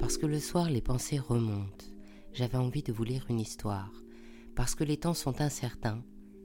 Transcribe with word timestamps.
Parce 0.00 0.16
que 0.16 0.26
le 0.26 0.40
soir 0.40 0.70
les 0.70 0.80
pensées 0.80 1.18
remontent, 1.18 1.84
j'avais 2.32 2.56
envie 2.56 2.82
de 2.82 2.92
vous 2.92 3.04
lire 3.04 3.26
une 3.28 3.38
histoire. 3.38 3.92
Parce 4.56 4.74
que 4.74 4.82
les 4.82 4.96
temps 4.96 5.14
sont 5.14 5.40
incertains, 5.40 6.02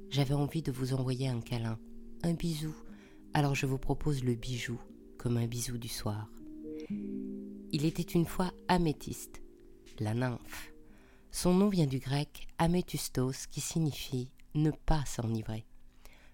j'avais 0.09 0.33
envie 0.33 0.61
de 0.61 0.71
vous 0.71 0.93
envoyer 0.93 1.29
un 1.29 1.41
câlin, 1.41 1.79
un 2.23 2.33
bisou. 2.33 2.75
Alors 3.33 3.55
je 3.55 3.65
vous 3.65 3.77
propose 3.77 4.23
le 4.23 4.35
bijou 4.35 4.79
comme 5.17 5.37
un 5.37 5.47
bisou 5.47 5.77
du 5.77 5.87
soir. 5.87 6.29
Il 7.71 7.85
était 7.85 8.03
une 8.03 8.25
fois 8.25 8.51
améthyste, 8.67 9.41
la 9.99 10.13
nymphe. 10.13 10.73
Son 11.31 11.53
nom 11.53 11.69
vient 11.69 11.87
du 11.87 11.99
grec 11.99 12.47
améthustos 12.57 13.47
qui 13.49 13.61
signifie 13.61 14.29
ne 14.53 14.71
pas 14.71 15.03
s'enivrer. 15.05 15.65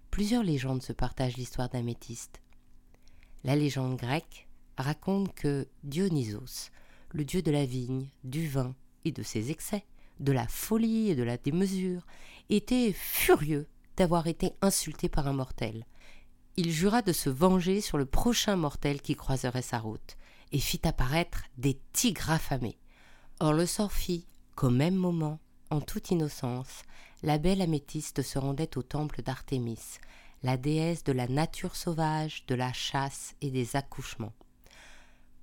Plusieurs 0.10 0.44
légendes 0.44 0.84
se 0.84 0.92
partagent 0.92 1.38
l'histoire 1.38 1.70
d'améthyste. 1.70 2.42
La 3.44 3.56
légende 3.56 3.98
grecque 3.98 4.48
raconte 4.78 5.34
que 5.34 5.68
Dionysos, 5.84 6.72
le 7.14 7.26
dieu 7.26 7.42
de 7.42 7.52
la 7.52 7.66
vigne, 7.66 8.08
du 8.24 8.48
vin 8.48 8.76
et 9.06 9.12
de 9.12 9.24
ses 9.24 9.52
excès, 9.52 9.86
de 10.20 10.32
la 10.32 10.48
folie 10.48 11.10
et 11.10 11.16
de 11.16 11.24
la 11.24 11.38
démesure, 11.38 12.06
était 12.50 12.94
furieux 12.94 13.68
d'avoir 13.98 14.28
été 14.28 14.54
insulté 14.62 15.10
par 15.10 15.28
un 15.28 15.34
mortel. 15.34 15.86
Il 16.58 16.72
jura 16.72 17.02
de 17.02 17.14
se 17.14 17.30
venger 17.30 17.82
sur 17.82 17.98
le 17.98 18.06
prochain 18.06 18.56
mortel 18.56 19.02
qui 19.02 19.16
croiserait 19.16 19.62
sa 19.62 19.80
route, 19.80 20.18
et 20.52 20.60
fit 20.60 20.82
apparaître 20.84 21.44
des 21.58 21.80
tigres 21.94 22.32
affamés. 22.32 22.78
Or 23.40 23.54
le 23.54 23.66
sort 23.66 23.92
fit 23.92 24.26
qu'au 24.56 24.70
même 24.70 24.96
moment, 24.96 25.40
en 25.70 25.82
toute 25.82 26.12
innocence, 26.12 26.84
la 27.24 27.38
belle 27.38 27.62
améthyste 27.62 28.22
se 28.22 28.38
rendait 28.38 28.78
au 28.78 28.84
temple 28.84 29.22
d'Artémis, 29.22 30.00
la 30.44 30.58
déesse 30.58 31.04
de 31.04 31.14
la 31.14 31.28
nature 31.28 31.76
sauvage, 31.76 32.46
de 32.48 32.56
la 32.56 32.74
chasse 32.74 33.36
et 33.42 33.52
des 33.52 33.76
accouchements. 33.76 34.34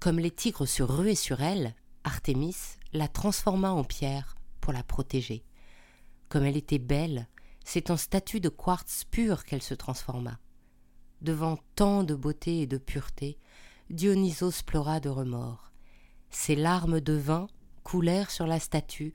Comme 0.00 0.18
les 0.20 0.30
tigres 0.30 0.66
se 0.66 0.82
ruaient 0.82 1.14
sur 1.14 1.40
elle, 1.42 1.74
Artémis 2.04 2.54
la 2.92 3.08
transforma 3.08 3.72
en 3.72 3.84
pierre 3.84 4.36
pour 4.60 4.72
la 4.72 4.82
protéger. 4.82 5.44
Comme 6.28 6.44
elle 6.44 6.56
était 6.56 6.78
belle, 6.78 7.28
c'est 7.64 7.90
en 7.90 7.96
statue 7.96 8.40
de 8.40 8.48
quartz 8.48 9.04
pur 9.04 9.44
qu'elle 9.44 9.62
se 9.62 9.74
transforma. 9.74 10.38
Devant 11.20 11.58
tant 11.74 12.04
de 12.04 12.14
beauté 12.14 12.62
et 12.62 12.66
de 12.66 12.78
pureté, 12.78 13.38
Dionysos 13.90 14.62
pleura 14.64 15.00
de 15.00 15.08
remords. 15.08 15.72
Ses 16.30 16.54
larmes 16.54 17.00
de 17.00 17.14
vin 17.14 17.48
coulèrent 17.82 18.30
sur 18.30 18.46
la 18.46 18.60
statue, 18.60 19.14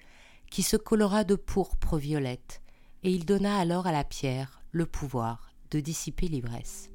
qui 0.51 0.63
se 0.63 0.77
colora 0.77 1.23
de 1.23 1.35
pourpre 1.35 1.97
violette, 1.97 2.61
et 3.03 3.11
il 3.11 3.25
donna 3.25 3.57
alors 3.57 3.87
à 3.87 3.91
la 3.91 4.03
pierre 4.03 4.61
le 4.71 4.85
pouvoir 4.85 5.53
de 5.71 5.79
dissiper 5.79 6.27
l'ivresse. 6.27 6.89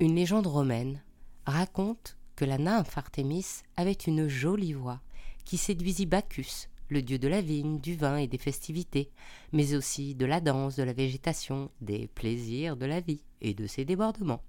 Une 0.00 0.14
légende 0.14 0.46
romaine 0.46 1.02
raconte 1.50 2.16
que 2.36 2.44
la 2.44 2.58
nymphe 2.58 2.96
Artémis 2.96 3.46
avait 3.76 3.92
une 3.92 4.28
jolie 4.28 4.72
voix 4.72 5.00
qui 5.44 5.58
séduisit 5.58 6.06
Bacchus, 6.06 6.68
le 6.88 7.02
dieu 7.02 7.18
de 7.18 7.28
la 7.28 7.40
vigne, 7.40 7.80
du 7.80 7.96
vin 7.96 8.16
et 8.16 8.26
des 8.26 8.38
festivités, 8.38 9.10
mais 9.52 9.74
aussi 9.74 10.14
de 10.14 10.26
la 10.26 10.40
danse, 10.40 10.76
de 10.76 10.82
la 10.82 10.92
végétation, 10.92 11.70
des 11.80 12.08
plaisirs 12.08 12.76
de 12.76 12.86
la 12.86 13.00
vie 13.00 13.22
et 13.40 13.54
de 13.54 13.66
ses 13.66 13.84
débordements. 13.84 14.42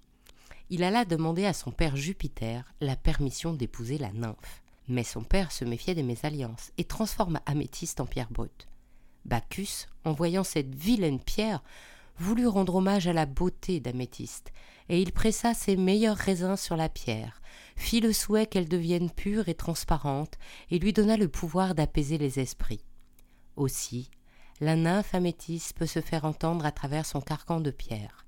Il 0.69 0.83
alla 0.83 1.05
demander 1.05 1.45
à 1.45 1.53
son 1.53 1.71
père 1.71 1.95
Jupiter 1.95 2.73
la 2.79 2.95
permission 2.95 3.53
d'épouser 3.53 3.97
la 3.97 4.11
nymphe. 4.11 4.61
Mais 4.87 5.03
son 5.03 5.23
père 5.23 5.51
se 5.51 5.65
méfiait 5.65 5.95
des 5.95 6.03
mésalliances 6.03 6.71
et 6.77 6.83
transforma 6.85 7.41
Améthyste 7.45 7.99
en 7.99 8.05
pierre 8.05 8.31
brute. 8.31 8.67
Bacchus, 9.25 9.87
en 10.05 10.13
voyant 10.13 10.43
cette 10.43 10.73
vilaine 10.73 11.19
pierre, 11.19 11.61
voulut 12.17 12.47
rendre 12.47 12.75
hommage 12.75 13.07
à 13.07 13.13
la 13.13 13.25
beauté 13.25 13.79
d'Améthyste, 13.79 14.51
et 14.89 15.01
il 15.01 15.11
pressa 15.11 15.53
ses 15.53 15.77
meilleurs 15.77 16.17
raisins 16.17 16.57
sur 16.57 16.75
la 16.75 16.89
pierre, 16.89 17.41
fit 17.75 18.01
le 18.01 18.13
souhait 18.13 18.45
qu'elle 18.45 18.67
devienne 18.67 19.09
pure 19.09 19.49
et 19.49 19.55
transparente, 19.55 20.37
et 20.69 20.79
lui 20.79 20.93
donna 20.93 21.17
le 21.17 21.27
pouvoir 21.27 21.75
d'apaiser 21.75 22.17
les 22.17 22.39
esprits. 22.39 22.83
Aussi, 23.55 24.09
la 24.59 24.75
nymphe 24.75 25.15
améthyste 25.15 25.77
peut 25.77 25.87
se 25.87 26.01
faire 26.01 26.25
entendre 26.25 26.65
à 26.65 26.71
travers 26.71 27.05
son 27.05 27.21
carcan 27.21 27.61
de 27.61 27.71
pierre. 27.71 28.25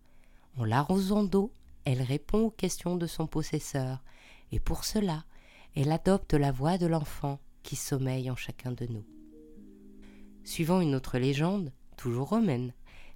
En 0.57 0.65
l'arrosant 0.65 1.23
d'eau, 1.23 1.51
elle 1.85 2.01
répond 2.01 2.45
aux 2.45 2.51
questions 2.51 2.95
de 2.95 3.07
son 3.07 3.27
possesseur, 3.27 4.03
et 4.51 4.59
pour 4.59 4.85
cela, 4.85 5.25
elle 5.75 5.91
adopte 5.91 6.33
la 6.33 6.51
voix 6.51 6.77
de 6.77 6.87
l'enfant 6.87 7.39
qui 7.63 7.75
sommeille 7.75 8.29
en 8.29 8.35
chacun 8.35 8.71
de 8.71 8.85
nous. 8.87 9.05
Suivant 10.43 10.81
une 10.81 10.95
autre 10.95 11.17
légende, 11.17 11.71
toujours 11.97 12.29
romaine, 12.29 12.73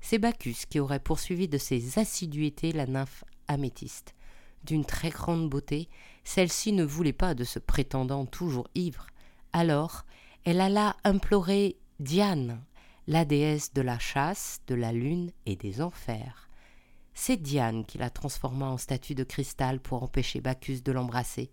c'est 0.10 0.20
Bacchus 0.20 0.68
qui 0.70 0.80
aurait 0.80 1.02
poursuivi 1.02 1.50
de 1.50 1.58
ses 1.58 2.00
assiduités 2.00 2.72
la 2.72 2.86
nymphe 2.86 3.26
améthyste. 3.50 4.16
D'une 4.64 4.86
très 4.86 5.10
grande 5.10 5.50
beauté, 5.50 5.90
celle-ci 6.24 6.72
ne 6.72 6.86
voulait 6.86 7.12
pas 7.12 7.34
de 7.34 7.44
ce 7.44 7.60
prétendant 7.60 8.26
toujours 8.26 8.70
ivre. 8.74 9.08
Alors, 9.52 10.06
elle 10.46 10.62
alla 10.62 10.96
implorer 11.04 11.76
Diane, 12.00 12.64
la 13.08 13.26
déesse 13.26 13.74
de 13.74 13.82
la 13.82 14.00
chasse, 14.00 14.62
de 14.68 14.76
la 14.76 14.94
lune 14.94 15.34
et 15.46 15.58
des 15.58 15.82
enfers. 15.82 16.48
C'est 17.14 17.36
Diane 17.36 17.84
qui 17.84 17.98
la 17.98 18.10
transforma 18.10 18.68
en 18.68 18.78
statue 18.78 19.14
de 19.14 19.26
cristal 19.26 19.82
pour 19.82 20.04
empêcher 20.04 20.40
Bacchus 20.40 20.84
de 20.84 20.94
l'embrasser. 20.94 21.52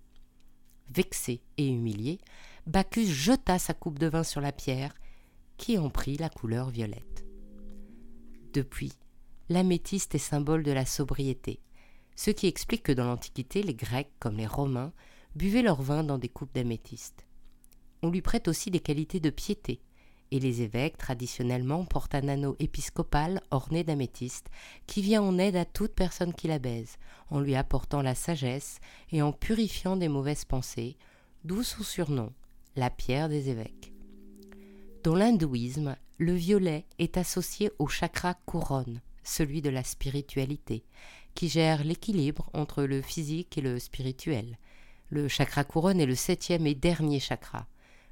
Vexé 0.90 1.42
et 1.56 1.66
humilié, 1.66 2.20
Bacchus 2.68 3.08
jeta 3.08 3.58
sa 3.58 3.74
coupe 3.74 3.98
de 3.98 4.06
vin 4.06 4.22
sur 4.22 4.40
la 4.40 4.52
pierre, 4.52 4.94
qui 5.56 5.76
en 5.76 5.90
prit 5.90 6.18
la 6.18 6.28
couleur 6.28 6.70
violette. 6.70 7.13
Depuis, 8.54 8.92
l'améthyste 9.48 10.14
est 10.14 10.18
symbole 10.18 10.62
de 10.62 10.70
la 10.70 10.86
sobriété, 10.86 11.58
ce 12.14 12.30
qui 12.30 12.46
explique 12.46 12.84
que 12.84 12.92
dans 12.92 13.04
l'Antiquité, 13.04 13.64
les 13.64 13.74
Grecs, 13.74 14.12
comme 14.20 14.36
les 14.36 14.46
Romains, 14.46 14.92
buvaient 15.34 15.60
leur 15.60 15.82
vin 15.82 16.04
dans 16.04 16.18
des 16.18 16.28
coupes 16.28 16.54
d'améthyste. 16.54 17.26
On 18.02 18.10
lui 18.10 18.22
prête 18.22 18.46
aussi 18.46 18.70
des 18.70 18.78
qualités 18.78 19.18
de 19.18 19.30
piété, 19.30 19.80
et 20.30 20.38
les 20.38 20.62
évêques 20.62 20.98
traditionnellement 20.98 21.84
portent 21.84 22.14
un 22.14 22.28
anneau 22.28 22.54
épiscopal 22.60 23.42
orné 23.50 23.82
d'améthyste 23.82 24.50
qui 24.86 25.02
vient 25.02 25.22
en 25.22 25.36
aide 25.36 25.56
à 25.56 25.64
toute 25.64 25.92
personne 25.92 26.32
qui 26.32 26.46
la 26.46 26.60
baise, 26.60 26.98
en 27.30 27.40
lui 27.40 27.56
apportant 27.56 28.02
la 28.02 28.14
sagesse 28.14 28.78
et 29.10 29.20
en 29.20 29.32
purifiant 29.32 29.96
des 29.96 30.08
mauvaises 30.08 30.44
pensées, 30.44 30.96
d'où 31.42 31.64
son 31.64 31.82
surnom, 31.82 32.32
la 32.76 32.90
pierre 32.90 33.28
des 33.28 33.48
évêques. 33.50 33.92
Dans 35.02 35.16
l'hindouisme, 35.16 35.96
le 36.18 36.32
violet 36.32 36.86
est 36.98 37.16
associé 37.16 37.70
au 37.78 37.88
chakra 37.88 38.34
couronne, 38.46 39.00
celui 39.24 39.62
de 39.62 39.70
la 39.70 39.82
spiritualité, 39.82 40.84
qui 41.34 41.48
gère 41.48 41.82
l'équilibre 41.82 42.50
entre 42.52 42.84
le 42.84 43.02
physique 43.02 43.58
et 43.58 43.60
le 43.60 43.78
spirituel. 43.78 44.58
Le 45.10 45.26
chakra 45.26 45.64
couronne 45.64 46.00
est 46.00 46.06
le 46.06 46.14
septième 46.14 46.66
et 46.66 46.74
dernier 46.74 47.18
chakra, 47.18 47.66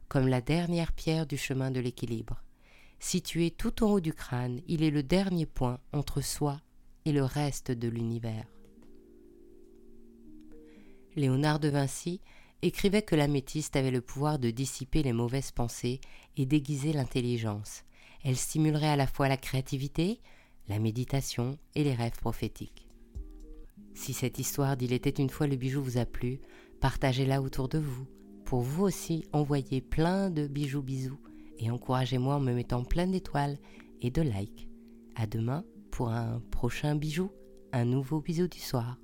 comme 0.08 0.26
la 0.26 0.40
dernière 0.40 0.92
pierre 0.92 1.26
du 1.26 1.36
chemin 1.36 1.70
de 1.70 1.80
l'équilibre. 1.80 2.42
Situé 2.98 3.50
tout 3.50 3.84
en 3.84 3.92
haut 3.92 4.00
du 4.00 4.12
crâne, 4.12 4.60
il 4.66 4.82
est 4.82 4.90
le 4.90 5.02
dernier 5.02 5.46
point 5.46 5.78
entre 5.92 6.20
soi 6.20 6.60
et 7.04 7.12
le 7.12 7.24
reste 7.24 7.70
de 7.70 7.88
l'univers. 7.88 8.46
Léonard 11.14 11.60
de 11.60 11.68
Vinci 11.68 12.20
écrivait 12.62 13.02
que 13.02 13.16
l'améthyste 13.16 13.76
avait 13.76 13.90
le 13.90 14.00
pouvoir 14.00 14.38
de 14.38 14.50
dissiper 14.50 15.02
les 15.02 15.12
mauvaises 15.12 15.50
pensées 15.50 16.00
et 16.36 16.46
d'aiguiser 16.46 16.92
l'intelligence. 16.92 17.84
Elle 18.24 18.36
stimulerait 18.36 18.88
à 18.88 18.96
la 18.96 19.06
fois 19.06 19.28
la 19.28 19.36
créativité, 19.36 20.20
la 20.68 20.78
méditation 20.78 21.58
et 21.74 21.84
les 21.84 21.94
rêves 21.94 22.18
prophétiques. 22.18 22.88
Si 23.94 24.12
cette 24.12 24.38
histoire 24.38 24.76
d'Il 24.76 24.92
était 24.92 25.10
une 25.10 25.30
fois 25.30 25.46
le 25.46 25.56
bijou 25.56 25.82
vous 25.82 25.98
a 25.98 26.06
plu, 26.06 26.40
partagez-la 26.80 27.42
autour 27.42 27.68
de 27.68 27.78
vous. 27.78 28.06
Pour 28.44 28.62
vous 28.62 28.84
aussi, 28.84 29.24
envoyez 29.32 29.80
plein 29.80 30.30
de 30.30 30.46
bijoux 30.46 30.82
bisous 30.82 31.20
et 31.58 31.70
encouragez-moi 31.70 32.36
en 32.36 32.40
me 32.40 32.52
mettant 32.52 32.84
plein 32.84 33.06
d'étoiles 33.06 33.58
et 34.00 34.10
de 34.10 34.22
likes. 34.22 34.68
À 35.14 35.26
demain 35.26 35.64
pour 35.90 36.08
un 36.08 36.40
prochain 36.50 36.96
bijou, 36.96 37.30
un 37.72 37.84
nouveau 37.84 38.20
bisou 38.20 38.48
du 38.48 38.58
soir. 38.58 38.98